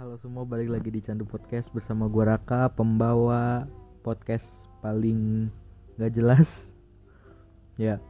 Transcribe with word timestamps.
Halo 0.00 0.16
semua, 0.16 0.48
balik 0.48 0.72
lagi 0.72 0.88
di 0.88 1.04
Candu 1.04 1.28
Podcast 1.28 1.68
bersama 1.76 2.08
gua 2.08 2.32
Raka, 2.32 2.72
pembawa 2.72 3.68
podcast 4.00 4.64
paling 4.80 5.52
gak 6.00 6.16
jelas. 6.16 6.72
Ya, 7.76 8.00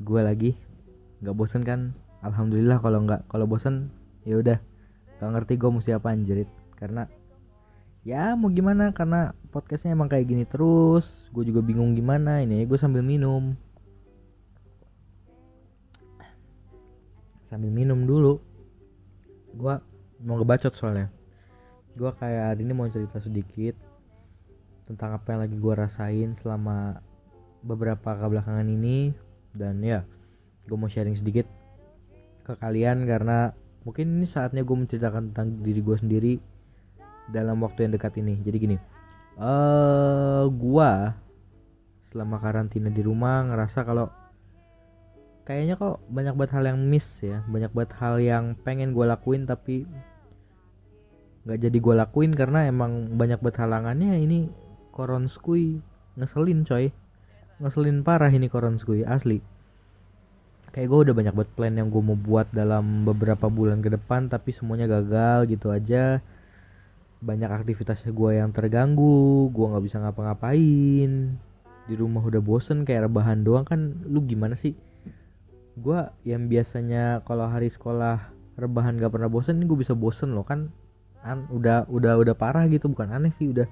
gua 0.00 0.24
lagi. 0.24 0.56
Gak 1.20 1.36
bosen 1.36 1.60
kan? 1.60 1.92
Alhamdulillah 2.24 2.80
kalau 2.80 3.04
nggak 3.04 3.28
kalau 3.28 3.44
bosen 3.44 3.92
ya 4.24 4.40
udah. 4.40 4.56
Gak 5.20 5.30
ngerti 5.36 5.60
gue 5.60 5.68
mesti 5.68 5.92
apa 5.92 6.16
anjrit 6.16 6.48
karena 6.80 7.12
ya 8.08 8.32
mau 8.40 8.48
gimana? 8.48 8.96
Karena 8.96 9.36
podcastnya 9.52 9.92
emang 9.92 10.08
kayak 10.08 10.24
gini 10.24 10.48
terus. 10.48 11.28
Gue 11.28 11.44
juga 11.44 11.60
bingung 11.60 11.92
gimana. 11.92 12.40
Ini 12.40 12.64
gue 12.64 12.80
sambil 12.80 13.04
minum. 13.04 13.52
Sambil 17.52 17.68
minum 17.68 18.08
dulu. 18.08 18.40
Gue 19.52 19.76
mau 20.24 20.40
ngebacot 20.40 20.72
soalnya 20.72 21.12
gue 21.94 22.10
kayak 22.14 22.54
hari 22.54 22.66
ini 22.66 22.72
mau 22.74 22.90
cerita 22.90 23.22
sedikit 23.22 23.78
tentang 24.84 25.16
apa 25.16 25.26
yang 25.34 25.40
lagi 25.46 25.56
gue 25.56 25.74
rasain 25.74 26.34
selama 26.34 27.00
beberapa 27.62 28.18
kebelakangan 28.18 28.66
ini. 28.66 29.14
Dan 29.54 29.78
ya 29.86 30.02
gue 30.66 30.76
mau 30.76 30.90
sharing 30.90 31.14
sedikit 31.14 31.46
ke 32.44 32.52
kalian 32.58 33.06
karena 33.06 33.54
mungkin 33.86 34.18
ini 34.18 34.26
saatnya 34.26 34.66
gue 34.66 34.76
menceritakan 34.76 35.30
tentang 35.30 35.62
diri 35.62 35.80
gue 35.80 35.96
sendiri 35.96 36.34
dalam 37.30 37.62
waktu 37.62 37.86
yang 37.86 37.94
dekat 37.94 38.18
ini. 38.18 38.42
Jadi 38.42 38.58
gini 38.58 38.78
eh 39.34 39.42
uh, 39.42 40.46
gue 40.46 40.90
selama 42.06 42.38
karantina 42.38 42.86
di 42.86 43.02
rumah 43.02 43.42
ngerasa 43.50 43.82
kalau 43.82 44.06
kayaknya 45.42 45.74
kok 45.74 45.98
banyak 46.06 46.34
banget 46.38 46.52
hal 46.54 46.64
yang 46.70 46.78
miss 46.78 47.18
ya 47.18 47.42
banyak 47.50 47.74
banget 47.74 47.92
hal 47.98 48.22
yang 48.22 48.44
pengen 48.62 48.94
gue 48.94 49.02
lakuin 49.02 49.42
tapi 49.42 49.90
nggak 51.44 51.58
jadi 51.60 51.76
gue 51.76 51.94
lakuin 51.94 52.32
karena 52.32 52.64
emang 52.64 53.12
banyak 53.20 53.36
banget 53.36 53.68
halangannya 53.68 54.16
ini 54.16 54.48
koronskui 54.96 55.84
ngeselin 56.16 56.64
coy. 56.64 56.88
Ngeselin 57.60 58.02
parah 58.02 58.32
ini 58.32 58.48
koronskui 58.48 59.04
asli. 59.04 59.42
Kayak 60.74 60.88
gue 60.90 61.00
udah 61.10 61.14
banyak 61.14 61.34
banget 61.36 61.50
plan 61.54 61.74
yang 61.78 61.88
gue 61.92 62.02
mau 62.02 62.18
buat 62.18 62.50
dalam 62.50 63.06
beberapa 63.06 63.46
bulan 63.46 63.78
ke 63.78 63.94
depan 63.94 64.26
tapi 64.26 64.50
semuanya 64.50 64.90
gagal 64.90 65.46
gitu 65.52 65.70
aja. 65.70 66.18
Banyak 67.22 67.50
aktivitasnya 67.50 68.10
gue 68.10 68.30
yang 68.42 68.50
terganggu 68.50 69.52
gue 69.54 69.66
nggak 69.70 69.84
bisa 69.84 70.02
ngapa-ngapain. 70.02 71.38
Di 71.84 71.94
rumah 71.94 72.24
udah 72.24 72.42
bosen 72.42 72.82
kayak 72.82 73.12
rebahan 73.12 73.44
doang. 73.46 73.62
Kan 73.68 74.02
lu 74.08 74.24
gimana 74.24 74.58
sih? 74.58 74.74
Gue 75.78 76.00
yang 76.26 76.50
biasanya 76.50 77.22
kalau 77.22 77.46
hari 77.46 77.70
sekolah 77.70 78.34
rebahan 78.54 78.98
gak 79.02 79.10
pernah 79.10 79.26
bosen 79.26 79.58
ini 79.58 79.66
gue 79.66 79.78
bisa 79.82 79.98
bosen 79.98 80.30
loh 80.30 80.46
kan 80.46 80.70
an 81.24 81.48
udah 81.48 81.88
udah 81.88 82.20
udah 82.20 82.34
parah 82.36 82.68
gitu. 82.68 82.92
Bukan 82.92 83.10
aneh 83.10 83.32
sih 83.32 83.48
udah 83.50 83.66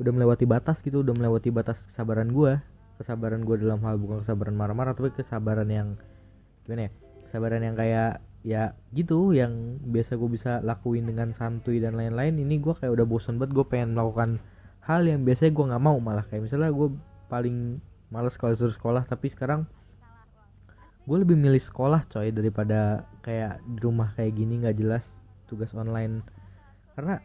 udah 0.00 0.12
melewati 0.12 0.44
batas 0.48 0.80
gitu 0.80 1.04
udah 1.04 1.14
melewati 1.14 1.52
batas 1.52 1.86
kesabaran 1.86 2.32
gue 2.32 2.58
kesabaran 2.96 3.44
gue 3.44 3.60
dalam 3.60 3.78
hal 3.84 4.00
bukan 4.00 4.24
kesabaran 4.24 4.56
marah-marah 4.56 4.96
tapi 4.96 5.12
kesabaran 5.14 5.68
yang 5.68 5.94
gimana 6.64 6.88
ya 6.88 6.90
kesabaran 7.28 7.60
yang 7.62 7.76
kayak 7.76 8.18
ya 8.42 8.74
gitu 8.90 9.30
yang 9.30 9.78
biasa 9.80 10.18
gue 10.18 10.30
bisa 10.30 10.58
lakuin 10.66 11.06
dengan 11.06 11.30
santuy 11.30 11.78
dan 11.78 11.94
lain-lain. 11.94 12.36
Ini 12.42 12.58
gue 12.58 12.74
kayak 12.74 12.92
udah 12.92 13.06
bosen 13.06 13.38
banget 13.38 13.54
gue 13.54 13.66
pengen 13.66 13.94
melakukan 13.94 14.42
hal 14.82 15.06
yang 15.06 15.22
biasanya 15.22 15.54
gue 15.54 15.64
nggak 15.70 15.82
mau 15.82 15.96
malah. 16.02 16.26
Kayak 16.26 16.50
misalnya 16.50 16.70
gue 16.74 16.88
paling 17.30 17.78
males 18.12 18.34
kalau 18.36 18.52
suruh 18.52 18.74
sekolah 18.74 19.06
tapi 19.08 19.30
sekarang 19.30 19.64
gue 21.08 21.16
lebih 21.16 21.34
milih 21.38 21.62
sekolah 21.62 22.04
coy 22.10 22.28
daripada 22.30 23.08
kayak 23.24 23.62
di 23.64 23.80
rumah 23.80 24.12
kayak 24.12 24.36
gini 24.36 24.60
nggak 24.60 24.76
jelas 24.76 25.18
tugas 25.48 25.72
online 25.72 26.20
karena 26.92 27.20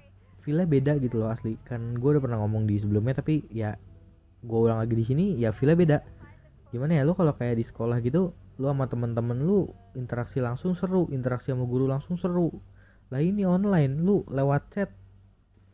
feelnya 0.47 0.63
beda 0.63 0.93
gitu 1.03 1.19
loh 1.19 1.27
asli. 1.27 1.59
Kan 1.67 1.99
gue 1.99 2.09
udah 2.15 2.23
pernah 2.23 2.39
ngomong 2.39 2.63
di 2.63 2.79
sebelumnya 2.79 3.19
tapi 3.19 3.43
ya 3.51 3.75
gue 4.39 4.57
ulang 4.57 4.79
lagi 4.79 4.95
di 4.95 5.03
sini 5.03 5.25
ya 5.35 5.51
feelnya 5.51 5.75
beda. 5.75 5.97
Gimana 6.71 6.95
ya 6.95 7.03
lo 7.03 7.11
kalau 7.19 7.35
kayak 7.35 7.59
di 7.59 7.65
sekolah 7.67 7.99
gitu 7.99 8.31
lu 8.57 8.65
sama 8.65 8.89
temen-temen 8.89 9.37
lu 9.43 9.69
interaksi 9.93 10.41
langsung 10.41 10.73
seru 10.73 11.05
interaksi 11.13 11.51
sama 11.51 11.67
guru 11.67 11.91
langsung 11.91 12.15
seru. 12.15 12.55
Lah 13.11 13.19
ini 13.19 13.43
online 13.43 13.99
lu 13.99 14.23
lewat 14.31 14.63
chat. 14.71 14.89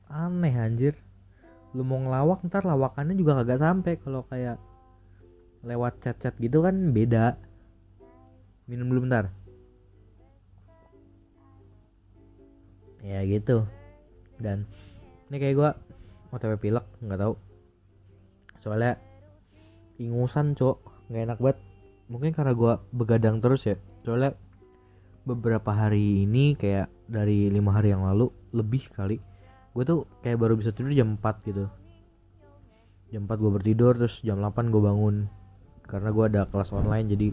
Aneh 0.09 0.53
anjir. 0.57 0.97
Lu 1.77 1.85
mau 1.85 2.01
ngelawak 2.01 2.41
ntar 2.49 2.65
lawakannya 2.65 3.13
juga 3.13 3.41
kagak 3.41 3.61
sampai 3.61 3.93
kalau 4.01 4.25
kayak 4.29 4.57
lewat 5.61 6.01
chat-chat 6.01 6.33
gitu 6.41 6.65
kan 6.65 6.93
beda. 6.93 7.37
Minum 8.65 8.89
dulu 8.89 9.05
bentar. 9.05 9.29
Ya 13.03 13.19
gitu 13.27 13.67
dan 14.43 14.67
ini 15.31 15.39
kayak 15.39 15.55
gua 15.55 15.69
otw 16.35 16.59
pilek 16.59 16.83
nggak 16.99 17.19
tahu. 17.23 17.33
Soalnya 18.59 18.99
ingusan 20.01 20.57
cok. 20.57 21.07
Nggak 21.07 21.23
enak 21.31 21.39
banget. 21.39 21.59
Mungkin 22.11 22.31
karena 22.35 22.53
gue 22.55 22.73
begadang 22.91 23.37
terus 23.39 23.63
ya. 23.63 23.75
Soalnya 24.03 24.35
beberapa 25.23 25.71
hari 25.71 26.27
ini 26.27 26.59
kayak 26.59 26.91
dari 27.07 27.47
lima 27.47 27.71
hari 27.71 27.95
yang 27.95 28.03
lalu 28.03 28.27
lebih 28.51 28.91
kali 28.91 29.23
gue 29.73 29.83
tuh 29.87 30.05
kayak 30.21 30.37
baru 30.37 30.53
bisa 30.53 30.69
tidur 30.69 30.93
jam 30.93 31.17
4 31.17 31.49
gitu. 31.49 31.65
Jam 33.09 33.25
4 33.25 33.41
gue 33.41 33.51
bertidur 33.51 33.97
terus 33.97 34.21
jam 34.21 34.37
8 34.37 34.69
gue 34.69 34.81
bangun. 34.81 35.25
Karena 35.89 36.13
gue 36.13 36.25
ada 36.29 36.45
kelas 36.45 36.69
online 36.77 37.09
jadi 37.09 37.27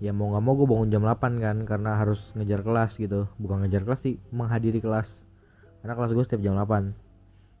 ya 0.00 0.10
mau 0.10 0.32
nggak 0.32 0.42
mau 0.42 0.54
gue 0.56 0.68
bangun 0.68 0.88
jam 0.88 1.02
8 1.04 1.44
kan 1.44 1.56
karena 1.68 2.00
harus 2.00 2.32
ngejar 2.32 2.64
kelas 2.64 2.96
gitu. 2.96 3.28
Bukan 3.36 3.64
ngejar 3.64 3.84
kelas 3.84 4.00
sih 4.00 4.16
menghadiri 4.32 4.80
kelas 4.80 5.28
karena 5.84 6.00
kelas 6.00 6.16
gue 6.16 6.24
setiap 6.24 6.40
jam 6.40 6.56
8 6.56 6.96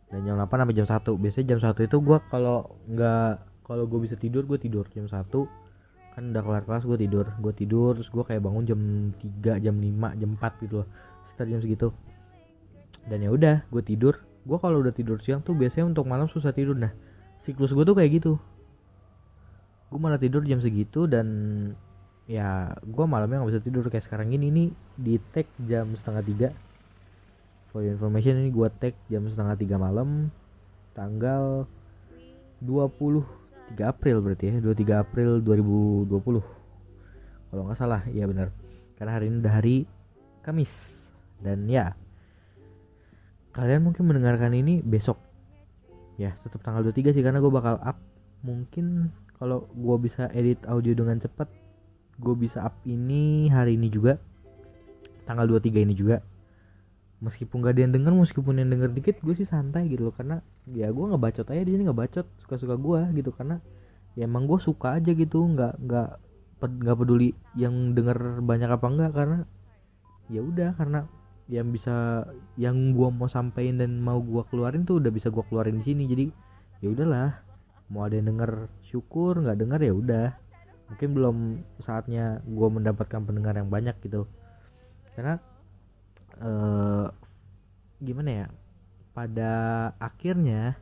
dan 0.08 0.20
jam 0.24 0.40
8 0.40 0.48
sampai 0.48 0.72
jam 0.72 0.88
1 0.88 1.20
biasanya 1.20 1.46
jam 1.52 1.60
1 1.60 1.76
itu 1.84 1.96
gue 2.00 2.18
kalau 2.32 2.72
nggak 2.88 3.54
kalau 3.64 3.88
gue 3.88 4.00
bisa 4.04 4.14
tidur 4.14 4.44
gue 4.44 4.60
tidur. 4.60 4.84
Jam 4.92 5.08
1 5.08 5.28
kan 6.14 6.22
udah 6.30 6.42
kelar 6.44 6.62
kelas 6.68 6.84
gue 6.84 6.98
tidur. 7.00 7.26
Gue 7.40 7.52
tidur 7.56 7.96
terus 7.96 8.12
gue 8.12 8.22
kayak 8.22 8.44
bangun 8.44 8.64
jam 8.68 8.80
3 9.42 9.64
jam 9.64 9.74
5 9.74 10.20
jam 10.20 10.30
4 10.36 10.64
gitu 10.68 10.74
loh. 10.84 10.88
Jam 11.34 11.60
segitu. 11.64 11.88
Dan 13.08 13.24
ya 13.24 13.32
udah 13.32 13.64
gue 13.72 13.82
tidur. 13.82 14.20
Gue 14.44 14.60
kalau 14.60 14.84
udah 14.84 14.92
tidur 14.92 15.16
siang 15.24 15.40
tuh 15.40 15.56
biasanya 15.56 15.88
untuk 15.88 16.04
malam 16.04 16.28
susah 16.28 16.52
tidur. 16.52 16.76
Nah 16.76 16.92
siklus 17.40 17.72
gue 17.72 17.82
tuh 17.82 17.96
kayak 17.96 18.20
gitu. 18.20 18.36
Gue 19.88 19.98
malah 19.98 20.20
tidur 20.20 20.44
jam 20.44 20.60
segitu 20.60 21.08
dan 21.08 21.26
ya 22.24 22.72
gue 22.84 23.04
malamnya 23.04 23.40
nggak 23.40 23.50
bisa 23.56 23.64
tidur 23.64 23.88
kayak 23.88 24.04
sekarang 24.04 24.28
ini. 24.36 24.52
Ini 24.52 24.64
di 25.00 25.16
tag 25.32 25.48
jam 25.64 25.96
setengah 25.96 26.22
tiga 26.22 26.48
for 27.74 27.82
your 27.82 27.98
information 27.98 28.38
ini 28.38 28.54
gue 28.54 28.70
tag 28.78 28.94
jam 29.10 29.26
setengah 29.26 29.58
tiga 29.58 29.76
malam 29.82 30.30
tanggal 30.94 31.66
20 32.62 33.26
3 33.74 33.90
April 33.90 34.22
berarti 34.22 34.54
ya 34.54 34.62
23 34.62 35.02
April 35.02 35.30
2020 35.42 36.64
kalau 37.54 37.70
nggak 37.70 37.78
salah 37.78 38.02
iya 38.10 38.26
benar. 38.26 38.50
Karena 38.98 39.14
hari 39.14 39.30
ini 39.30 39.38
udah 39.38 39.54
hari 39.54 39.76
Kamis. 40.42 41.06
Dan 41.38 41.70
ya 41.70 41.94
kalian 43.54 43.86
mungkin 43.86 44.10
mendengarkan 44.10 44.50
ini 44.58 44.82
besok. 44.82 45.22
Ya 46.18 46.34
tetap 46.42 46.66
tanggal 46.66 46.82
23 46.82 47.14
sih 47.14 47.22
karena 47.22 47.38
gue 47.38 47.52
bakal 47.54 47.78
up. 47.78 47.94
Mungkin 48.42 49.06
kalau 49.38 49.70
gue 49.70 49.96
bisa 50.02 50.26
edit 50.34 50.58
audio 50.66 50.98
dengan 50.98 51.22
cepat 51.22 51.46
gue 52.18 52.34
bisa 52.34 52.66
up 52.66 52.74
ini 52.90 53.46
hari 53.54 53.78
ini 53.78 53.86
juga. 53.86 54.18
Tanggal 55.30 55.46
23 55.46 55.86
ini 55.86 55.94
juga 55.94 56.18
meskipun 57.22 57.62
gak 57.62 57.78
ada 57.78 57.82
yang 57.86 57.94
denger 57.94 58.12
meskipun 58.14 58.58
yang 58.58 58.70
denger 58.70 58.90
dikit 58.90 59.16
gue 59.22 59.34
sih 59.36 59.46
santai 59.46 59.86
gitu 59.90 60.10
loh. 60.10 60.14
Karena 60.14 60.42
ya 60.70 60.90
gue 60.90 61.04
nggak 61.04 61.22
bacot 61.22 61.46
aja 61.50 61.62
di 61.62 61.72
sini 61.74 61.82
nggak 61.86 62.00
bacot 62.00 62.26
suka 62.42 62.54
suka 62.58 62.74
gue 62.74 63.00
gitu. 63.18 63.30
Karena 63.34 63.60
ya 64.14 64.26
emang 64.26 64.46
gue 64.46 64.58
suka 64.62 64.98
aja 64.98 65.10
gitu 65.10 65.42
nggak 65.42 65.74
nggak 65.84 66.08
nggak 66.64 66.96
peduli 66.96 67.36
yang 67.58 67.92
denger 67.92 68.40
banyak 68.40 68.70
apa 68.72 68.86
enggak 68.88 69.12
karena 69.12 69.38
ya 70.32 70.40
udah 70.40 70.72
karena 70.80 71.04
yang 71.52 71.68
bisa 71.68 72.24
yang 72.56 72.96
gue 72.96 73.08
mau 73.12 73.28
sampaikan 73.28 73.76
dan 73.76 74.00
mau 74.00 74.16
gue 74.24 74.40
keluarin 74.48 74.88
tuh 74.88 74.96
udah 74.96 75.12
bisa 75.12 75.28
gue 75.28 75.44
keluarin 75.44 75.76
di 75.80 75.84
sini. 75.84 76.08
Jadi 76.08 76.26
ya 76.80 76.88
udahlah 76.92 77.30
mau 77.92 78.08
ada 78.08 78.16
yang 78.16 78.32
denger 78.32 78.72
syukur 78.80 79.36
nggak 79.44 79.60
denger 79.60 79.80
ya 79.84 79.92
udah. 79.92 80.28
Mungkin 80.88 81.08
belum 81.16 81.36
saatnya 81.84 82.40
gue 82.44 82.68
mendapatkan 82.68 83.20
pendengar 83.24 83.56
yang 83.60 83.68
banyak 83.68 83.96
gitu. 84.04 84.24
Karena 85.12 85.36
uh, 86.40 87.06
gimana 88.02 88.30
ya 88.30 88.46
pada 89.14 89.52
akhirnya 90.02 90.74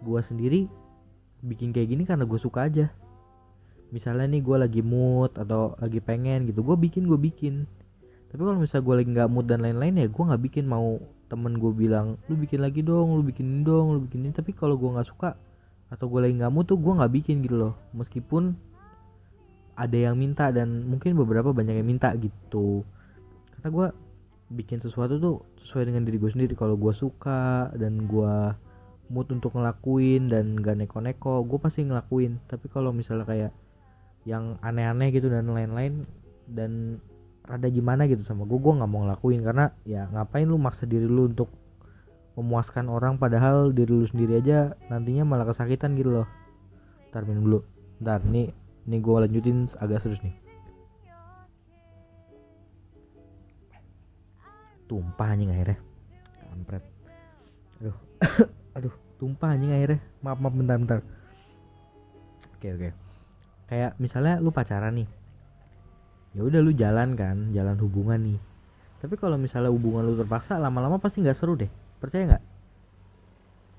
gue 0.00 0.20
sendiri 0.20 0.60
bikin 1.44 1.76
kayak 1.76 1.88
gini 1.92 2.02
karena 2.08 2.24
gue 2.24 2.40
suka 2.40 2.66
aja. 2.68 2.88
Misalnya 3.92 4.26
nih 4.26 4.42
gue 4.42 4.56
lagi 4.56 4.80
mood 4.80 5.36
atau 5.36 5.76
lagi 5.76 6.00
pengen 6.00 6.48
gitu 6.48 6.64
gue 6.64 6.76
bikin 6.76 7.04
gue 7.04 7.20
bikin. 7.20 7.68
Tapi 8.32 8.40
kalau 8.40 8.58
misalnya 8.58 8.84
gue 8.88 8.94
lagi 8.96 9.08
nggak 9.12 9.30
mood 9.30 9.46
dan 9.46 9.60
lain-lain 9.60 9.94
ya 10.00 10.06
gue 10.08 10.24
nggak 10.24 10.42
bikin. 10.50 10.64
Mau 10.66 10.98
temen 11.28 11.60
gue 11.60 11.72
bilang 11.72 12.16
lu 12.26 12.34
bikin 12.36 12.64
lagi 12.64 12.80
dong 12.80 13.16
lu 13.16 13.22
bikin 13.24 13.64
dong 13.64 13.96
lu 13.96 13.98
bikinin 14.04 14.30
tapi 14.30 14.52
kalau 14.52 14.76
gue 14.76 14.92
nggak 14.92 15.08
suka 15.08 15.34
atau 15.88 16.04
gue 16.06 16.20
lagi 16.20 16.36
nggak 16.36 16.52
mood 16.52 16.68
tuh 16.68 16.80
gue 16.80 16.92
nggak 16.96 17.12
bikin 17.12 17.44
gitu 17.44 17.56
loh. 17.60 17.74
Meskipun 17.92 18.56
ada 19.74 19.96
yang 19.98 20.16
minta 20.16 20.48
dan 20.48 20.86
mungkin 20.86 21.12
beberapa 21.18 21.52
banyak 21.52 21.76
yang 21.76 21.86
minta 21.86 22.14
gitu. 22.16 22.82
Karena 23.58 23.68
gue 23.68 23.86
bikin 24.54 24.78
sesuatu 24.78 25.18
tuh 25.18 25.36
sesuai 25.58 25.90
dengan 25.90 26.06
diri 26.06 26.22
gue 26.22 26.30
sendiri. 26.30 26.54
Kalau 26.54 26.78
gue 26.78 26.94
suka 26.94 27.74
dan 27.74 28.06
gue 28.06 28.34
mood 29.10 29.28
untuk 29.34 29.52
ngelakuin 29.52 30.32
dan 30.32 30.56
gak 30.56 30.78
neko-neko 30.78 31.42
gue 31.44 31.58
pasti 31.58 31.82
ngelakuin. 31.82 32.38
Tapi 32.46 32.70
kalau 32.70 32.94
misalnya 32.94 33.26
kayak 33.26 33.52
yang 34.24 34.56
aneh-aneh 34.64 35.12
gitu 35.12 35.28
dan 35.28 35.50
lain-lain 35.50 36.08
dan 36.48 37.02
rada 37.44 37.68
gimana 37.68 38.08
gitu 38.08 38.24
sama 38.24 38.48
gue 38.48 38.56
gue 38.56 38.72
nggak 38.72 38.90
mau 38.90 39.04
ngelakuin. 39.04 39.42
Karena 39.42 39.74
ya 39.82 40.06
ngapain 40.14 40.46
lu 40.46 40.56
maksa 40.56 40.86
diri 40.86 41.10
lu 41.10 41.28
untuk 41.28 41.50
memuaskan 42.38 42.86
orang 42.90 43.18
padahal 43.18 43.74
diri 43.74 43.90
lu 43.90 44.06
sendiri 44.06 44.38
aja 44.38 44.74
nantinya 44.90 45.26
malah 45.26 45.50
kesakitan 45.50 45.98
gitu 45.98 46.22
loh. 46.22 46.28
Ntar 47.10 47.26
minum 47.26 47.42
dulu. 47.44 47.60
Ntar 48.00 48.22
nih 48.22 48.54
nih 48.84 49.00
gue 49.00 49.16
lanjutin 49.16 49.64
agak 49.80 50.04
serius 50.04 50.20
nih 50.20 50.43
tumpah 54.94 55.34
anjing 55.34 55.50
akhirnya. 55.50 55.78
Kampret. 56.46 56.84
Aduh. 57.82 57.96
Aduh 58.78 58.94
tumpah 59.18 59.58
anjing 59.58 59.74
akhirnya. 59.74 59.98
Maaf 60.22 60.38
maaf 60.38 60.54
bentar 60.54 60.76
bentar. 60.78 60.98
Oke 62.54 62.68
oke. 62.70 62.88
Kayak 63.66 63.98
misalnya 63.98 64.38
lu 64.38 64.54
pacaran 64.54 64.94
nih. 64.94 65.08
Ya 66.38 66.46
udah 66.46 66.60
lu 66.62 66.70
jalan 66.70 67.18
kan 67.18 67.50
jalan 67.50 67.74
hubungan 67.82 68.22
nih. 68.22 68.38
Tapi 69.02 69.18
kalau 69.18 69.34
misalnya 69.34 69.74
hubungan 69.74 70.06
lu 70.06 70.14
terpaksa 70.14 70.62
lama-lama 70.62 71.02
pasti 71.02 71.26
nggak 71.26 71.34
seru 71.34 71.58
deh. 71.58 71.70
Percaya 71.98 72.30
nggak? 72.30 72.44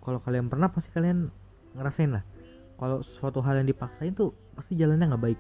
Kalau 0.04 0.20
kalian 0.20 0.52
pernah 0.52 0.68
pasti 0.68 0.92
kalian 0.92 1.32
ngerasain 1.80 2.12
lah. 2.12 2.24
Kalau 2.76 3.00
suatu 3.00 3.40
hal 3.40 3.64
yang 3.64 3.72
dipaksain 3.72 4.12
tuh 4.12 4.36
pasti 4.52 4.76
jalannya 4.76 5.16
nggak 5.16 5.24
baik. 5.24 5.40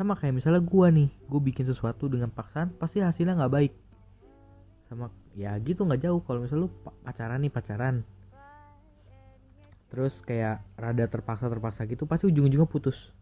Sama 0.00 0.16
kayak 0.16 0.40
misalnya 0.40 0.60
gua 0.64 0.88
nih 0.88 1.08
gue 1.08 1.40
bikin 1.40 1.64
sesuatu 1.64 2.08
dengan 2.08 2.28
paksaan 2.28 2.72
pasti 2.76 3.00
hasilnya 3.00 3.36
nggak 3.36 3.52
baik 3.52 3.72
sama 4.86 5.10
ya 5.34 5.54
gitu 5.62 5.82
nggak 5.82 6.06
jauh. 6.06 6.22
Kalau 6.22 6.42
misalnya 6.42 6.66
lu 6.66 6.70
pacaran 7.02 7.38
nih 7.42 7.52
pacaran. 7.52 7.96
Terus 9.90 10.18
kayak 10.22 10.62
rada 10.74 11.04
terpaksa 11.06 11.46
terpaksa 11.46 11.86
gitu 11.86 12.06
pasti 12.06 12.30
ujung-ujungnya 12.30 12.66
putus. 12.66 13.14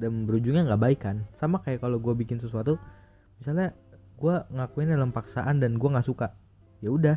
Dan 0.00 0.26
berujungnya 0.26 0.66
nggak 0.68 0.82
baik 0.82 1.00
kan. 1.04 1.24
Sama 1.36 1.60
kayak 1.60 1.84
kalau 1.84 2.00
gue 2.00 2.12
bikin 2.16 2.40
sesuatu 2.40 2.80
misalnya 3.40 3.76
gue 4.14 4.34
ngakuin 4.54 4.94
dalam 4.94 5.10
paksaan 5.10 5.60
dan 5.60 5.76
gue 5.76 5.88
nggak 5.88 6.06
suka 6.06 6.32
ya 6.80 6.90
udah. 6.92 7.16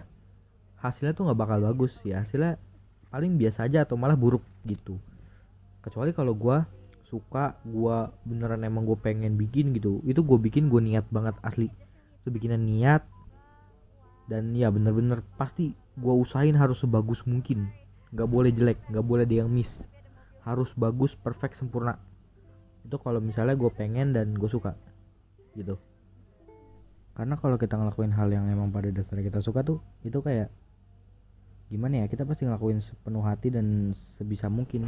Hasilnya 0.78 1.18
tuh 1.18 1.28
nggak 1.32 1.40
bakal 1.40 1.60
bagus. 1.64 1.98
Ya 2.04 2.22
hasilnya 2.22 2.60
paling 3.08 3.40
biasa 3.40 3.66
aja 3.66 3.88
atau 3.88 3.96
malah 3.96 4.20
buruk 4.20 4.44
gitu. 4.68 5.00
Kecuali 5.80 6.12
kalau 6.12 6.36
gue 6.36 6.58
suka 7.08 7.56
gue 7.64 7.98
beneran 8.28 8.68
emang 8.68 8.84
gue 8.84 9.00
pengen 9.00 9.40
bikin 9.40 9.72
gitu. 9.72 10.04
Itu 10.04 10.28
gue 10.28 10.36
bikin 10.36 10.68
gue 10.68 10.84
niat 10.84 11.08
banget 11.08 11.40
asli. 11.40 11.72
Itu 12.24 12.36
bikinan 12.36 12.68
niat 12.68 13.17
dan 14.28 14.52
ya 14.54 14.68
bener-bener 14.68 15.24
pasti 15.40 15.72
gue 15.98 16.14
usahain 16.14 16.54
harus 16.54 16.84
sebagus 16.84 17.24
mungkin. 17.24 17.72
Nggak 18.12 18.30
boleh 18.30 18.52
jelek 18.52 18.80
nggak 18.92 19.06
boleh 19.08 19.24
ada 19.24 19.36
yang 19.44 19.50
miss. 19.50 19.88
Harus 20.44 20.72
bagus 20.76 21.16
perfect 21.16 21.56
sempurna. 21.56 22.00
Itu 22.84 23.00
kalau 23.00 23.20
misalnya 23.20 23.56
gue 23.56 23.72
pengen 23.72 24.12
dan 24.16 24.36
gue 24.36 24.48
suka 24.48 24.76
gitu. 25.56 25.80
Karena 27.18 27.34
kalau 27.34 27.58
kita 27.58 27.80
ngelakuin 27.80 28.14
hal 28.14 28.30
yang 28.30 28.46
emang 28.46 28.70
pada 28.70 28.94
dasarnya 28.94 29.26
kita 29.26 29.42
suka 29.42 29.66
tuh 29.66 29.82
itu 30.06 30.22
kayak 30.22 30.54
gimana 31.68 32.06
ya 32.06 32.08
kita 32.08 32.24
pasti 32.24 32.48
ngelakuin 32.48 32.80
sepenuh 32.80 33.26
hati 33.26 33.52
dan 33.52 33.92
sebisa 33.92 34.48
mungkin 34.48 34.88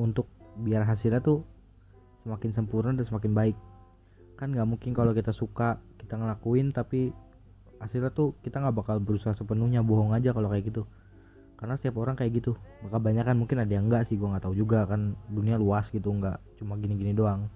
untuk 0.00 0.30
biar 0.62 0.86
hasilnya 0.88 1.20
tuh 1.20 1.44
semakin 2.22 2.50
sempurna 2.54 2.94
dan 2.94 3.04
semakin 3.04 3.32
baik. 3.34 3.56
Kan 4.38 4.54
nggak 4.54 4.68
mungkin 4.70 4.94
kalau 4.94 5.10
kita 5.10 5.34
suka 5.34 5.82
kita 5.98 6.14
ngelakuin 6.14 6.70
tapi 6.70 7.10
hasilnya 7.78 8.10
tuh 8.10 8.34
kita 8.42 8.58
nggak 8.58 8.76
bakal 8.84 8.96
berusaha 8.98 9.34
sepenuhnya 9.34 9.82
bohong 9.82 10.14
aja 10.14 10.34
kalau 10.34 10.50
kayak 10.50 10.70
gitu. 10.70 10.82
Karena 11.58 11.74
setiap 11.74 11.98
orang 11.98 12.14
kayak 12.14 12.38
gitu. 12.38 12.54
Maka 12.86 13.02
banyak 13.02 13.24
kan 13.26 13.34
mungkin 13.34 13.58
ada 13.58 13.72
yang 13.72 13.90
enggak 13.90 14.06
sih 14.06 14.14
gue 14.14 14.26
nggak 14.26 14.46
tahu 14.46 14.54
juga 14.54 14.86
kan. 14.86 15.18
Dunia 15.30 15.58
luas 15.58 15.90
gitu 15.90 16.10
nggak 16.10 16.38
cuma 16.62 16.78
gini-gini 16.78 17.14
doang. 17.14 17.50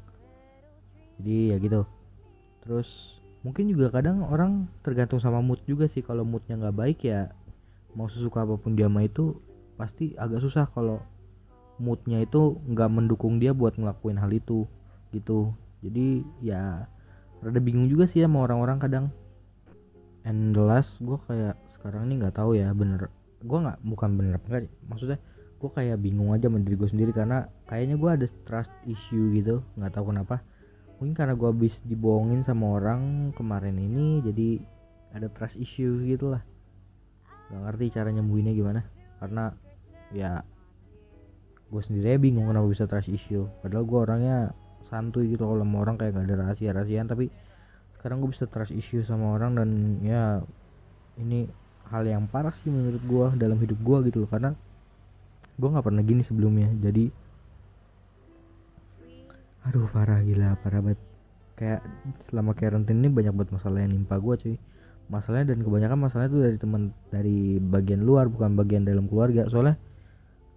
Jadi 1.22 1.54
ya 1.54 1.56
gitu. 1.62 1.86
Terus 2.66 3.18
mungkin 3.46 3.70
juga 3.70 3.90
kadang 3.94 4.26
orang 4.26 4.66
tergantung 4.82 5.22
sama 5.22 5.38
mood 5.38 5.62
juga 5.66 5.86
sih. 5.86 6.02
Kalau 6.02 6.26
moodnya 6.26 6.58
nggak 6.58 6.76
baik 6.76 6.98
ya 7.06 7.30
mau 7.94 8.10
sesuka 8.10 8.42
apa 8.42 8.56
pun 8.56 8.74
dia 8.74 8.88
mah 8.88 9.04
itu 9.04 9.36
pasti 9.76 10.16
agak 10.16 10.40
susah 10.40 10.64
kalau 10.66 10.98
moodnya 11.78 12.22
itu 12.22 12.58
nggak 12.70 12.90
mendukung 12.90 13.38
dia 13.38 13.54
buat 13.54 13.78
ngelakuin 13.78 14.18
hal 14.18 14.30
itu 14.34 14.66
gitu. 15.14 15.54
Jadi 15.82 16.26
ya 16.42 16.86
rada 17.42 17.58
bingung 17.58 17.90
juga 17.90 18.06
sih 18.06 18.22
sama 18.22 18.46
orang-orang 18.46 18.78
kadang 18.78 19.06
and 20.26 20.54
the 20.54 20.62
last 20.62 20.98
gue 21.02 21.18
kayak 21.26 21.58
sekarang 21.74 22.10
ini 22.10 22.22
nggak 22.22 22.36
tahu 22.38 22.54
ya 22.54 22.70
bener 22.72 23.10
gue 23.42 23.58
nggak 23.58 23.78
bukan 23.82 24.10
bener 24.14 24.38
apa 24.38 24.46
enggak 24.46 24.70
maksudnya 24.86 25.18
gue 25.62 25.70
kayak 25.70 26.02
bingung 26.02 26.34
aja 26.34 26.50
mendiri 26.50 26.74
gue 26.74 26.90
sendiri 26.90 27.14
karena 27.14 27.46
kayaknya 27.70 27.94
gue 27.94 28.10
ada 28.10 28.26
trust 28.42 28.74
issue 28.82 29.30
gitu 29.30 29.62
nggak 29.78 29.94
tahu 29.94 30.10
kenapa. 30.10 30.42
Mungkin 30.98 31.14
karena 31.14 31.38
gue 31.38 31.48
habis 31.54 31.86
dibohongin 31.86 32.42
sama 32.42 32.82
orang 32.82 33.30
kemarin 33.38 33.78
ini 33.78 34.26
jadi 34.26 34.58
ada 35.14 35.30
trust 35.30 35.54
issue 35.62 36.02
gitu 36.02 36.34
lah. 36.34 36.42
Nggak 37.54 37.62
ngerti 37.62 37.84
cara 37.94 38.10
nyembuhinnya 38.10 38.58
gimana 38.58 38.82
karena 39.22 39.54
ya 40.10 40.42
gue 41.70 41.82
sendiri 41.82 42.18
bingung 42.18 42.50
kenapa 42.50 42.66
bisa 42.66 42.90
trust 42.90 43.14
issue. 43.14 43.46
Padahal 43.62 43.86
gue 43.86 43.98
orangnya 44.02 44.38
santuy 44.82 45.30
gitu 45.30 45.46
kalau 45.46 45.62
sama 45.62 45.78
orang 45.86 45.94
kayak 45.94 46.18
gak 46.18 46.26
ada 46.26 46.36
rahasia 46.42 46.74
rahasiaan 46.74 47.06
tapi 47.06 47.30
sekarang 48.02 48.18
gue 48.18 48.34
bisa 48.34 48.50
trust 48.50 48.74
issue 48.74 49.06
sama 49.06 49.38
orang 49.38 49.54
dan 49.54 49.68
ya 50.02 50.42
ini 51.22 51.46
hal 51.86 52.02
yang 52.02 52.26
parah 52.26 52.50
sih 52.50 52.66
menurut 52.66 52.98
gue 52.98 53.26
dalam 53.38 53.54
hidup 53.62 53.78
gue 53.78 54.10
gitu 54.10 54.26
loh. 54.26 54.30
Karena 54.34 54.50
gue 55.54 55.68
nggak 55.70 55.86
pernah 55.86 56.02
gini 56.02 56.26
sebelumnya. 56.26 56.66
Jadi 56.82 57.14
aduh 59.62 59.86
parah 59.94 60.18
gila 60.18 60.58
parah 60.66 60.82
banget. 60.82 60.98
Kayak 61.54 61.86
selama 62.26 62.58
karantina 62.58 63.06
ini 63.06 63.10
banyak 63.14 63.38
banget 63.38 63.50
masalah 63.54 63.86
yang 63.86 63.94
nimpa 63.94 64.18
gue 64.18 64.34
cuy. 64.34 64.56
Masalahnya 65.06 65.54
dan 65.54 65.62
kebanyakan 65.62 65.98
masalahnya 66.02 66.30
itu 66.34 66.40
dari 66.42 66.58
teman 66.58 66.82
dari 67.14 67.38
bagian 67.62 68.02
luar 68.02 68.26
bukan 68.26 68.58
bagian 68.58 68.82
dalam 68.82 69.06
keluarga. 69.06 69.46
Soalnya 69.46 69.78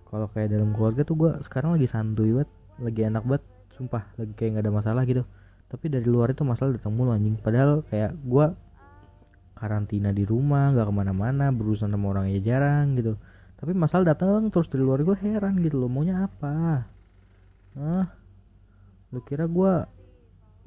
kalau 0.09 0.33
kayak 0.33 0.49
dalam 0.49 0.73
keluarga 0.73 1.05
tuh 1.05 1.13
gue 1.13 1.31
sekarang 1.45 1.77
lagi 1.77 1.85
santuy 1.85 2.33
banget 2.33 2.49
lagi 2.81 3.01
enak 3.05 3.21
banget 3.21 3.43
sumpah 3.77 4.03
lagi 4.17 4.33
kayak 4.33 4.49
nggak 4.57 4.65
ada 4.65 4.73
masalah 4.73 5.03
gitu 5.05 5.21
tapi 5.65 5.89
dari 5.89 6.05
luar 6.05 6.31
itu 6.31 6.45
masalah 6.45 6.77
datang 6.77 6.93
mulu 6.93 7.09
anjing. 7.11 7.35
Padahal 7.41 7.81
kayak 7.89 8.13
gue 8.21 8.45
karantina 9.55 10.11
di 10.11 10.27
rumah 10.27 10.75
nggak 10.75 10.85
ke 10.85 10.93
mana-mana 10.93 11.49
berurusan 11.49 11.89
sama 11.89 12.13
orang 12.13 12.29
ya 12.29 12.39
jarang 12.43 12.93
gitu. 12.99 13.17
Tapi 13.55 13.71
masalah 13.73 14.13
datang 14.13 14.51
terus 14.53 14.69
dari 14.69 14.85
luar 14.85 15.01
gue 15.01 15.17
heran 15.17 15.57
gitu 15.63 15.81
loh. 15.81 15.89
Maunya 15.89 16.27
apa? 16.27 16.85
Ah 17.79 18.07
lu 19.09 19.23
kira 19.23 19.47
gue 19.47 19.73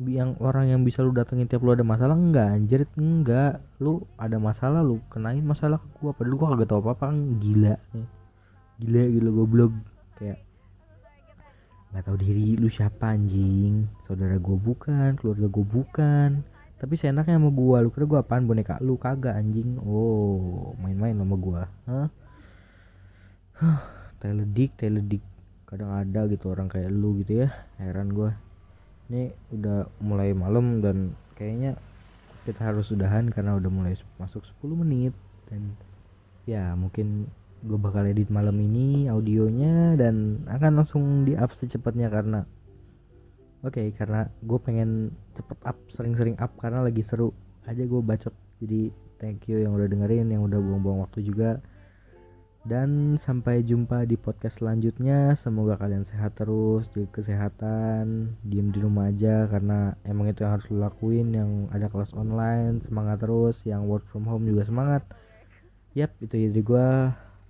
yang 0.08 0.38
orang 0.40 0.70
yang 0.73 0.80
bisa 0.87 1.04
lu 1.04 1.11
datengin 1.12 1.46
tiap 1.46 1.62
lu 1.62 1.76
ada 1.76 1.87
masalah? 1.87 2.18
Enggak 2.18 2.49
anjir. 2.49 2.80
Enggak 2.99 3.62
lu 3.78 4.02
ada 4.18 4.40
masalah 4.42 4.82
lu 4.82 4.99
kenain 5.12 5.44
masalah 5.44 5.78
ke 5.78 5.87
gue 6.00 6.11
padahal 6.11 6.34
gue 6.34 6.49
kagak 6.49 6.68
tau 6.73 6.80
apa 6.82 6.90
apa 6.99 7.04
kan. 7.14 7.38
Gila. 7.38 7.75
Gila 8.82 9.02
gila 9.14 9.30
goblok. 9.30 9.73
Kayak 10.18 10.48
nggak 11.92 12.04
tahu 12.04 12.16
diri 12.21 12.57
lu 12.61 12.68
siapa 12.68 13.16
anjing. 13.16 13.88
Saudara 14.04 14.37
gue 14.37 14.57
bukan 14.57 15.16
keluarga 15.16 15.47
gue 15.49 15.66
bukan. 15.66 16.30
Tapi 16.78 16.95
seenaknya 16.95 17.42
sama 17.42 17.50
gua. 17.50 17.83
Lu 17.83 17.90
kira 17.90 18.07
gua 18.07 18.23
apaan? 18.23 18.47
Boneka 18.47 18.78
lu? 18.78 18.95
Kagak 18.95 19.35
anjing. 19.35 19.83
Oh 19.83 20.73
main-main 20.78 21.18
sama 21.18 21.35
gua. 21.35 21.66
Hah? 21.90 22.09
Teledik 24.23 24.78
teledik. 24.78 25.23
Kadang 25.66 25.92
ada 25.92 26.25
gitu 26.30 26.54
orang 26.54 26.71
kayak 26.71 26.95
lu 26.95 27.18
gitu 27.21 27.45
ya. 27.45 27.49
Heran 27.83 28.14
gua. 28.14 28.38
Ini 29.11 29.35
udah 29.59 29.90
mulai 29.99 30.30
malam 30.38 30.78
dan 30.78 31.18
kayaknya 31.35 31.75
kita 32.47 32.62
harus 32.62 32.95
sudahan 32.95 33.28
karena 33.35 33.59
udah 33.59 33.68
mulai 33.68 33.99
masuk 34.23 34.47
10 34.62 34.78
menit. 34.78 35.14
Dan 35.50 35.75
ya 36.47 36.78
mungkin 36.78 37.26
gue 37.64 37.78
bakal 37.78 38.06
edit 38.06 38.30
malam 38.30 38.54
ini 38.62 39.10
audionya 39.10 39.98
dan 39.98 40.46
akan 40.46 40.82
langsung 40.82 41.26
di 41.26 41.34
up 41.34 41.50
secepatnya 41.54 42.06
karena 42.10 42.46
Oke, 43.66 43.82
okay, 43.82 43.86
karena 43.90 44.30
gue 44.46 44.54
pengen 44.62 45.10
cepet 45.34 45.58
up, 45.66 45.74
sering-sering 45.90 46.38
up 46.38 46.54
karena 46.62 46.78
lagi 46.78 47.02
seru 47.02 47.34
aja 47.66 47.82
gue 47.82 47.98
bacot. 48.06 48.30
Jadi 48.62 48.94
thank 49.18 49.50
you 49.50 49.58
yang 49.58 49.74
udah 49.74 49.90
dengerin, 49.90 50.30
yang 50.30 50.46
udah 50.46 50.62
buang-buang 50.62 51.02
waktu 51.02 51.26
juga. 51.26 51.58
Dan 52.62 53.18
sampai 53.18 53.66
jumpa 53.66 54.06
di 54.06 54.14
podcast 54.14 54.62
selanjutnya. 54.62 55.34
Semoga 55.34 55.74
kalian 55.74 56.06
sehat 56.06 56.38
terus, 56.38 56.86
jaga 56.94 57.10
kesehatan, 57.18 58.38
diem 58.46 58.70
di 58.70 58.78
rumah 58.78 59.10
aja 59.10 59.50
karena 59.50 59.98
emang 60.06 60.30
itu 60.30 60.46
yang 60.46 60.54
harus 60.54 60.70
lo 60.70 60.78
lakuin. 60.86 61.34
Yang 61.34 61.50
ada 61.74 61.86
kelas 61.90 62.14
online, 62.14 62.78
semangat 62.86 63.26
terus. 63.26 63.66
Yang 63.66 63.82
work 63.90 64.04
from 64.06 64.22
home 64.22 64.46
juga 64.46 64.70
semangat. 64.70 65.02
Yap, 65.98 66.14
itu 66.22 66.46
jadi 66.46 66.60
gue. 66.62 66.88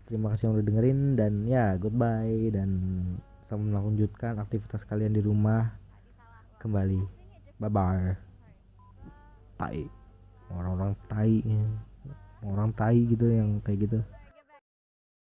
Terima 0.09 0.33
kasih 0.33 0.49
yang 0.49 0.55
udah 0.57 0.65
dengerin 0.65 1.01
dan 1.21 1.33
ya 1.45 1.77
goodbye 1.77 2.49
dan 2.49 2.71
selamat 3.45 3.77
melanjutkan 3.77 4.41
aktivitas 4.41 4.89
kalian 4.89 5.13
di 5.13 5.21
rumah 5.21 5.69
kembali. 6.65 7.05
Bye 7.61 7.69
bye. 7.69 8.17
Bye. 9.61 9.85
orang-orang 10.49 10.97
tai 11.13 11.45
orang 12.41 12.73
tai 12.73 13.05
gitu 13.05 13.29
yang 13.29 13.61
kayak 13.61 13.85
gitu 13.85 14.01